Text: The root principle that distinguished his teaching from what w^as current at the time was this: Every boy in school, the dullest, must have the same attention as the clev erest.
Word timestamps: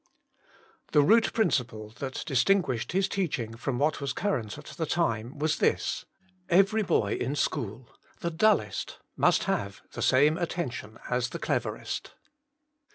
The 0.93 1.03
root 1.03 1.31
principle 1.31 1.89
that 1.99 2.23
distinguished 2.25 2.91
his 2.91 3.07
teaching 3.07 3.55
from 3.55 3.77
what 3.77 3.97
w^as 3.97 4.15
current 4.15 4.57
at 4.57 4.65
the 4.65 4.87
time 4.87 5.37
was 5.37 5.59
this: 5.59 6.05
Every 6.49 6.81
boy 6.81 7.13
in 7.21 7.35
school, 7.35 7.87
the 8.19 8.31
dullest, 8.31 8.97
must 9.15 9.43
have 9.43 9.83
the 9.91 10.01
same 10.01 10.39
attention 10.39 10.97
as 11.11 11.29
the 11.29 11.37
clev 11.39 11.61
erest. 11.65 12.13